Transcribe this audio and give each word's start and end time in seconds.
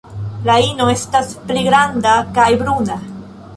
La 0.45 0.55
ino 0.67 0.87
estas 0.93 1.29
pli 1.51 1.67
granda 1.69 2.17
kaj 2.39 2.49
bruna. 2.65 3.01